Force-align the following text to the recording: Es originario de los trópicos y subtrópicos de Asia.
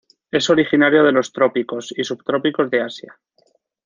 Es 0.31 0.49
originario 0.49 1.03
de 1.03 1.11
los 1.11 1.31
trópicos 1.31 1.93
y 1.95 2.03
subtrópicos 2.03 2.71
de 2.71 2.81
Asia. 2.81 3.19